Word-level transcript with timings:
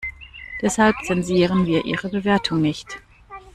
Deshalb 0.63 0.95
zensieren 1.05 1.67
wir 1.67 1.85
ihre 1.85 2.09
Bewertung 2.09 2.59
nicht. 2.59 3.01